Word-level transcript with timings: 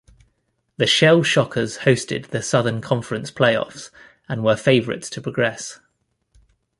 The 0.77 0.87
Shell 0.87 1.21
Shockers 1.21 1.77
hosted 1.85 2.29
the 2.29 2.41
Southern 2.41 2.81
Conference 2.81 3.29
playoffs 3.29 3.91
and 4.27 4.43
were 4.43 4.55
favorites 4.55 5.11
to 5.11 5.21
progress. 5.21 5.79